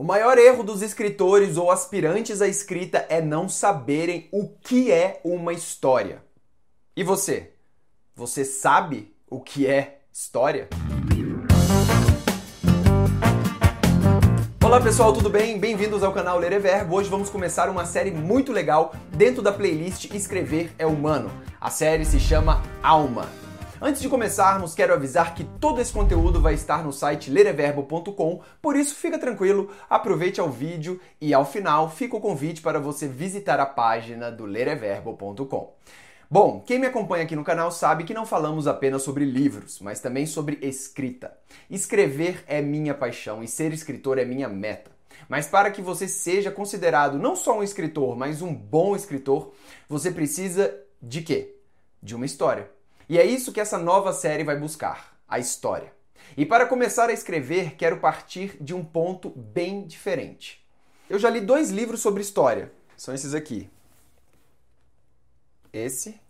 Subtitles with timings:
[0.00, 5.20] O maior erro dos escritores ou aspirantes à escrita é não saberem o que é
[5.22, 6.24] uma história.
[6.96, 7.52] E você?
[8.14, 10.70] Você sabe o que é história?
[14.64, 15.58] Olá pessoal, tudo bem?
[15.58, 16.96] Bem-vindos ao canal Ler é Verbo.
[16.96, 21.30] Hoje vamos começar uma série muito legal dentro da playlist Escrever é Humano.
[21.60, 23.28] A série se chama Alma.
[23.82, 28.76] Antes de começarmos, quero avisar que todo esse conteúdo vai estar no site lereverbo.com, por
[28.76, 33.58] isso fica tranquilo, aproveite ao vídeo e ao final fica o convite para você visitar
[33.58, 35.72] a página do lereverbo.com.
[36.30, 39.98] Bom, quem me acompanha aqui no canal sabe que não falamos apenas sobre livros, mas
[39.98, 41.32] também sobre escrita.
[41.70, 44.90] Escrever é minha paixão e ser escritor é minha meta.
[45.26, 49.54] Mas para que você seja considerado não só um escritor, mas um bom escritor,
[49.88, 51.56] você precisa de quê?
[52.02, 52.68] De uma história.
[53.10, 55.92] E é isso que essa nova série vai buscar: a história.
[56.36, 60.64] E para começar a escrever, quero partir de um ponto bem diferente.
[61.08, 62.72] Eu já li dois livros sobre história.
[62.96, 63.68] São esses aqui.
[65.72, 66.20] Esse.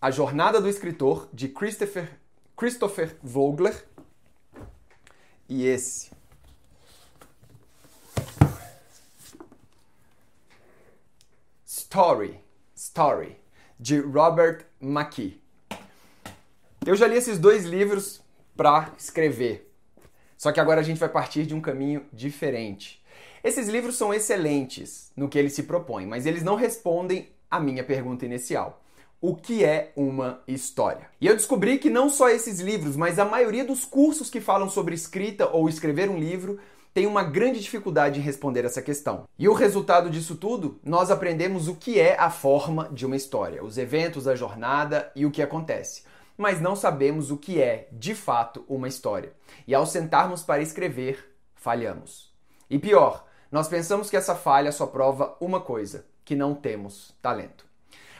[0.00, 2.18] A Jornada do Escritor, de Christopher,
[2.56, 3.86] Christopher Vogler.
[5.46, 6.10] E esse.
[11.66, 12.43] Story,
[12.96, 13.36] Story,
[13.76, 15.42] de Robert McKee.
[16.86, 18.22] Eu já li esses dois livros
[18.56, 19.68] para escrever,
[20.38, 23.02] só que agora a gente vai partir de um caminho diferente.
[23.42, 27.82] Esses livros são excelentes no que eles se propõem, mas eles não respondem à minha
[27.82, 28.80] pergunta inicial.
[29.20, 31.08] O que é uma história?
[31.20, 34.70] E eu descobri que não só esses livros, mas a maioria dos cursos que falam
[34.70, 36.60] sobre escrita ou escrever um livro
[36.94, 39.28] tem uma grande dificuldade em responder essa questão.
[39.36, 43.64] E o resultado disso tudo, nós aprendemos o que é a forma de uma história,
[43.64, 46.04] os eventos, a jornada e o que acontece.
[46.38, 49.32] Mas não sabemos o que é, de fato, uma história.
[49.66, 52.32] E ao sentarmos para escrever, falhamos.
[52.70, 57.64] E pior, nós pensamos que essa falha só prova uma coisa: que não temos talento.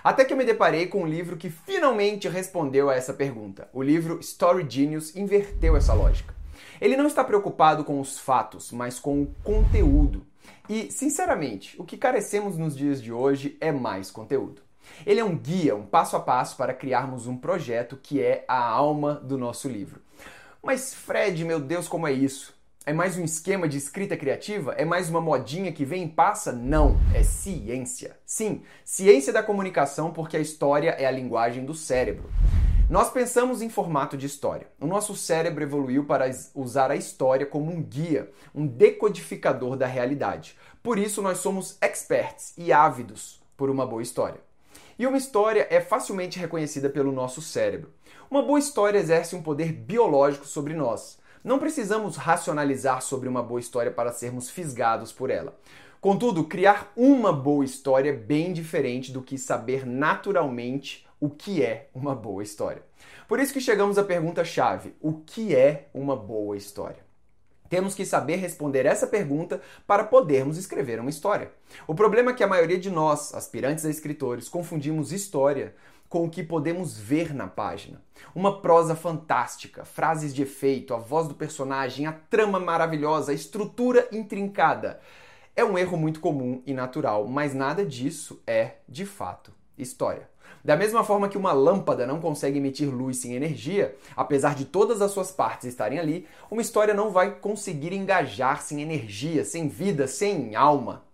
[0.02, 3.68] Até que eu me deparei com um livro que finalmente respondeu a essa pergunta.
[3.72, 6.34] O livro Story Genius inverteu essa lógica.
[6.80, 10.26] Ele não está preocupado com os fatos, mas com o conteúdo.
[10.68, 14.62] E, sinceramente, o que carecemos nos dias de hoje é mais conteúdo.
[15.06, 18.58] Ele é um guia, um passo a passo para criarmos um projeto que é a
[18.58, 20.00] alma do nosso livro.
[20.62, 22.54] Mas, Fred, meu Deus, como é isso?
[22.86, 24.72] É mais um esquema de escrita criativa?
[24.72, 26.52] É mais uma modinha que vem e passa?
[26.52, 28.18] Não, é ciência.
[28.26, 32.30] Sim, ciência da comunicação, porque a história é a linguagem do cérebro.
[32.88, 34.66] Nós pensamos em formato de história.
[34.78, 40.54] O nosso cérebro evoluiu para usar a história como um guia, um decodificador da realidade.
[40.82, 44.38] Por isso, nós somos experts e ávidos por uma boa história.
[44.98, 47.90] E uma história é facilmente reconhecida pelo nosso cérebro.
[48.30, 51.18] Uma boa história exerce um poder biológico sobre nós.
[51.42, 55.58] Não precisamos racionalizar sobre uma boa história para sermos fisgados por ela.
[56.02, 61.88] Contudo, criar uma boa história é bem diferente do que saber naturalmente o que é
[61.94, 62.82] uma boa história.
[63.26, 67.02] Por isso que chegamos à pergunta-chave: o que é uma boa história?
[67.70, 71.50] Temos que saber responder essa pergunta para podermos escrever uma história.
[71.86, 75.74] O problema é que a maioria de nós, aspirantes a escritores, confundimos história
[76.10, 78.02] com o que podemos ver na página.
[78.34, 84.06] Uma prosa fantástica, frases de efeito, a voz do personagem, a trama maravilhosa, a estrutura
[84.12, 85.00] intrincada.
[85.56, 90.33] É um erro muito comum e natural, mas nada disso é, de fato, história.
[90.64, 95.02] Da mesma forma que uma lâmpada não consegue emitir luz sem energia, apesar de todas
[95.02, 100.06] as suas partes estarem ali, uma história não vai conseguir engajar sem energia, sem vida,
[100.06, 101.04] sem alma.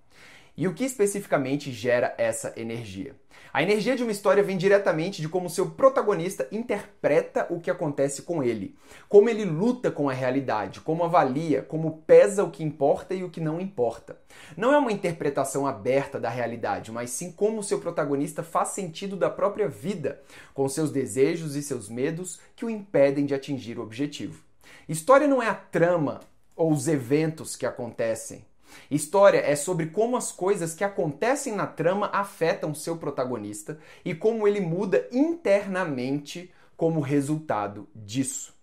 [0.56, 3.16] E o que especificamente gera essa energia?
[3.52, 8.22] A energia de uma história vem diretamente de como seu protagonista interpreta o que acontece
[8.22, 8.76] com ele,
[9.08, 13.30] como ele luta com a realidade, como avalia, como pesa o que importa e o
[13.30, 14.16] que não importa.
[14.56, 19.28] Não é uma interpretação aberta da realidade, mas sim como seu protagonista faz sentido da
[19.28, 20.22] própria vida,
[20.54, 24.44] com seus desejos e seus medos que o impedem de atingir o objetivo.
[24.88, 26.20] História não é a trama
[26.54, 28.44] ou os eventos que acontecem,
[28.90, 34.46] História é sobre como as coisas que acontecem na trama afetam seu protagonista e como
[34.46, 38.54] ele muda internamente como resultado disso.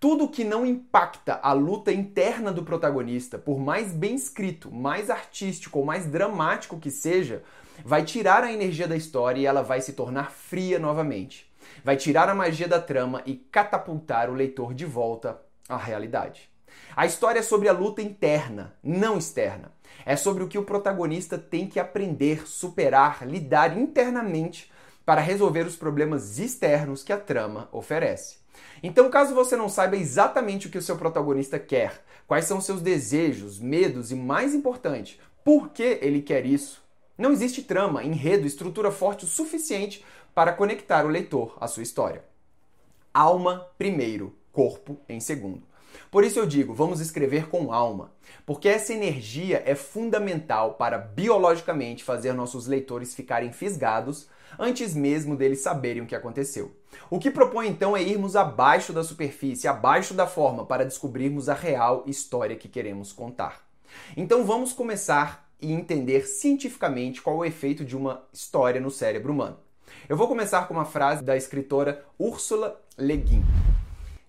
[0.00, 5.78] Tudo que não impacta a luta interna do protagonista, por mais bem escrito, mais artístico
[5.78, 7.42] ou mais dramático que seja,
[7.82, 11.50] vai tirar a energia da história e ela vai se tornar fria novamente.
[11.82, 16.53] Vai tirar a magia da trama e catapultar o leitor de volta à realidade.
[16.96, 19.72] A história é sobre a luta interna, não externa.
[20.06, 24.70] É sobre o que o protagonista tem que aprender, superar, lidar internamente
[25.04, 28.38] para resolver os problemas externos que a trama oferece.
[28.82, 32.80] Então, caso você não saiba exatamente o que o seu protagonista quer, quais são seus
[32.80, 36.82] desejos, medos e, mais importante, por que ele quer isso,
[37.16, 40.04] não existe trama, enredo, estrutura forte o suficiente
[40.34, 42.24] para conectar o leitor à sua história.
[43.12, 45.62] Alma primeiro, corpo em segundo.
[46.14, 48.12] Por isso eu digo, vamos escrever com alma,
[48.46, 55.58] porque essa energia é fundamental para biologicamente fazer nossos leitores ficarem fisgados antes mesmo deles
[55.58, 56.70] saberem o que aconteceu.
[57.10, 61.54] O que propõe então é irmos abaixo da superfície, abaixo da forma, para descobrirmos a
[61.54, 63.66] real história que queremos contar.
[64.16, 69.32] Então vamos começar e entender cientificamente qual é o efeito de uma história no cérebro
[69.32, 69.56] humano.
[70.08, 73.73] Eu vou começar com uma frase da escritora Ursula Le Guin.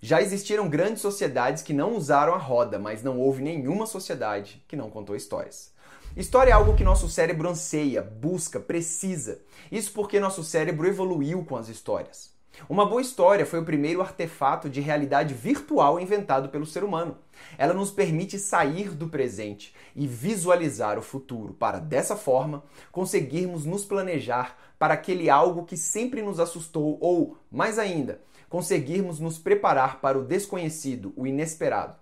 [0.05, 4.75] Já existiram grandes sociedades que não usaram a roda, mas não houve nenhuma sociedade que
[4.75, 5.73] não contou histórias.
[6.15, 9.39] História é algo que nosso cérebro anseia, busca, precisa.
[9.71, 12.31] Isso porque nosso cérebro evoluiu com as histórias.
[12.69, 17.17] Uma boa história foi o primeiro artefato de realidade virtual inventado pelo ser humano.
[17.57, 23.85] Ela nos permite sair do presente e visualizar o futuro, para dessa forma conseguirmos nos
[23.85, 30.17] planejar para aquele algo que sempre nos assustou ou, mais ainda, conseguirmos nos preparar para
[30.17, 31.95] o desconhecido, o inesperado.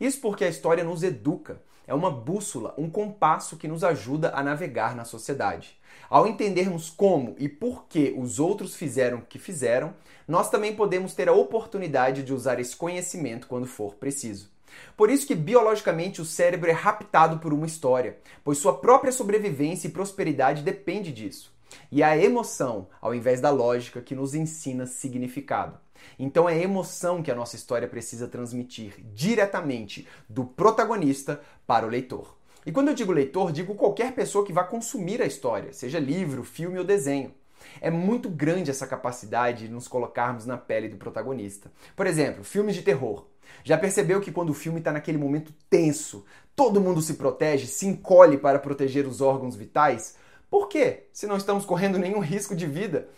[0.00, 4.42] Isso porque a história nos educa, é uma bússola, um compasso que nos ajuda a
[4.42, 5.78] navegar na sociedade.
[6.10, 9.94] Ao entendermos como e por que os outros fizeram o que fizeram,
[10.26, 14.50] nós também podemos ter a oportunidade de usar esse conhecimento quando for preciso.
[14.96, 19.88] Por isso que biologicamente o cérebro é raptado por uma história, pois sua própria sobrevivência
[19.88, 21.55] e prosperidade depende disso.
[21.90, 25.78] E a emoção, ao invés da lógica, que nos ensina significado.
[26.18, 31.88] Então é a emoção que a nossa história precisa transmitir diretamente do protagonista para o
[31.88, 32.36] leitor.
[32.64, 36.42] E quando eu digo leitor, digo qualquer pessoa que vá consumir a história, seja livro,
[36.42, 37.32] filme ou desenho.
[37.80, 41.70] É muito grande essa capacidade de nos colocarmos na pele do protagonista.
[41.94, 43.26] Por exemplo, filmes de terror.
[43.62, 46.24] Já percebeu que quando o filme está naquele momento tenso,
[46.54, 50.16] todo mundo se protege, se encolhe para proteger os órgãos vitais?
[50.50, 51.08] Por quê?
[51.12, 53.08] Se não estamos correndo nenhum risco de vida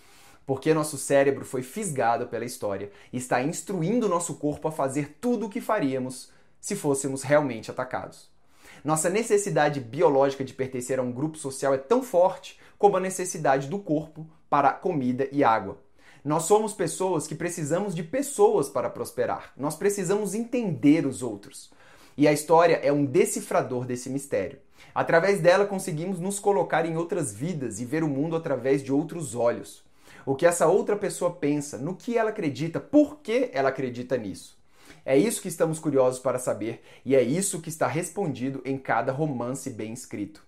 [0.48, 5.44] porque nosso cérebro foi fisgado pela história e está instruindo nosso corpo a fazer tudo
[5.44, 8.30] o que faríamos se fôssemos realmente atacados.
[8.82, 13.68] Nossa necessidade biológica de pertencer a um grupo social é tão forte como a necessidade
[13.68, 15.82] do corpo para comida e água.
[16.24, 19.52] Nós somos pessoas que precisamos de pessoas para prosperar.
[19.54, 21.70] Nós precisamos entender os outros.
[22.16, 24.58] E a história é um decifrador desse mistério.
[24.94, 29.34] Através dela conseguimos nos colocar em outras vidas e ver o mundo através de outros
[29.34, 29.86] olhos
[30.28, 34.58] o que essa outra pessoa pensa, no que ela acredita, por que ela acredita nisso.
[35.02, 39.10] É isso que estamos curiosos para saber e é isso que está respondido em cada
[39.10, 40.44] romance bem escrito.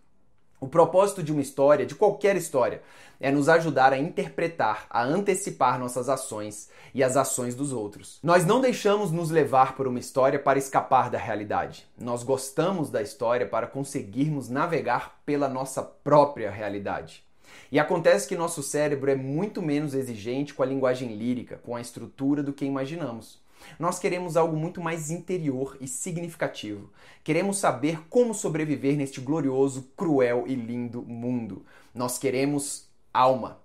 [0.60, 2.82] O propósito de uma história, de qualquer história,
[3.18, 8.18] é nos ajudar a interpretar, a antecipar nossas ações e as ações dos outros.
[8.22, 11.86] Nós não deixamos nos levar por uma história para escapar da realidade.
[11.98, 17.24] Nós gostamos da história para conseguirmos navegar pela nossa própria realidade.
[17.72, 21.80] E acontece que nosso cérebro é muito menos exigente com a linguagem lírica, com a
[21.80, 23.40] estrutura do que imaginamos.
[23.78, 26.90] Nós queremos algo muito mais interior e significativo.
[27.24, 31.64] Queremos saber como sobreviver neste glorioso, cruel e lindo mundo.
[31.94, 33.58] Nós queremos alma.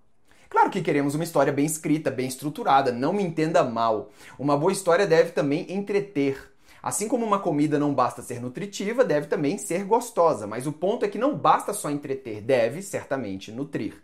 [0.50, 4.09] Claro que queremos uma história bem escrita, bem estruturada, não me entenda mal.
[4.39, 6.56] Uma boa história deve também entreter,
[6.86, 11.04] Assim como uma comida não basta ser nutritiva, deve também ser gostosa, mas o ponto
[11.04, 13.95] é que não basta só entreter, deve certamente nutrir.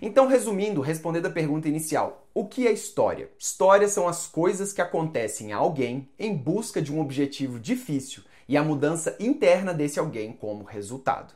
[0.00, 3.30] Então, resumindo, respondendo a pergunta inicial, o que é história?
[3.38, 8.56] Histórias são as coisas que acontecem a alguém em busca de um objetivo difícil e
[8.56, 11.34] a mudança interna desse alguém como resultado.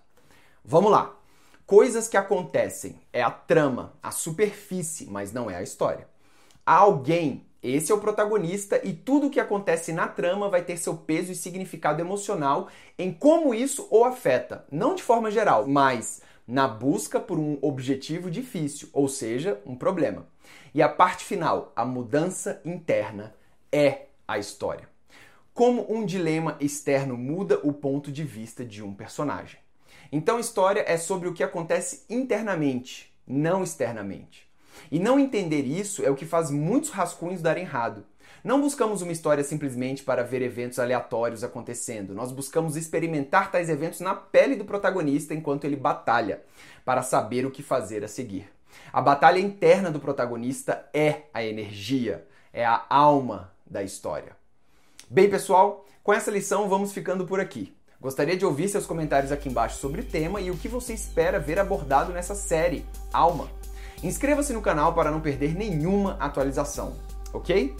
[0.64, 1.17] Vamos lá.
[1.67, 6.09] Coisas que acontecem é a trama, a superfície, mas não é a história.
[6.67, 10.79] Há alguém esse é o protagonista e tudo o que acontece na trama vai ter
[10.79, 16.23] seu peso e significado emocional em como isso o afeta, não de forma geral, mas
[16.47, 20.27] na busca por um objetivo difícil, ou seja, um problema.
[20.75, 23.35] E a parte final, a mudança interna,
[23.73, 24.89] é a história.
[25.53, 29.59] Como um dilema externo muda o ponto de vista de um personagem.
[30.13, 34.49] Então, história é sobre o que acontece internamente, não externamente.
[34.91, 38.05] E não entender isso é o que faz muitos rascunhos darem errado.
[38.43, 42.15] Não buscamos uma história simplesmente para ver eventos aleatórios acontecendo.
[42.15, 46.43] Nós buscamos experimentar tais eventos na pele do protagonista enquanto ele batalha,
[46.83, 48.51] para saber o que fazer a seguir.
[48.91, 54.35] A batalha interna do protagonista é a energia, é a alma da história.
[55.09, 57.77] Bem, pessoal, com essa lição vamos ficando por aqui.
[58.01, 61.39] Gostaria de ouvir seus comentários aqui embaixo sobre o tema e o que você espera
[61.39, 63.51] ver abordado nessa série, Alma.
[64.03, 66.97] Inscreva-se no canal para não perder nenhuma atualização,
[67.35, 67.77] ok?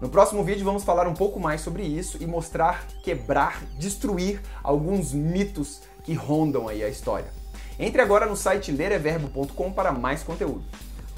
[0.00, 5.12] No próximo vídeo vamos falar um pouco mais sobre isso e mostrar, quebrar, destruir alguns
[5.12, 7.30] mitos que rondam aí a história.
[7.78, 10.64] Entre agora no site lereverbo.com para mais conteúdo.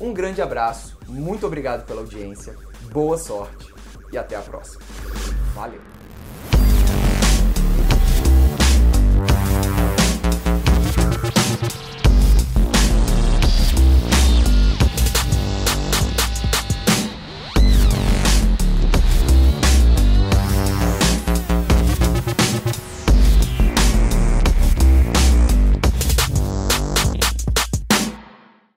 [0.00, 2.54] Um grande abraço, muito obrigado pela audiência,
[2.92, 3.66] boa sorte
[4.12, 4.82] e até a próxima.
[5.54, 5.97] Valeu!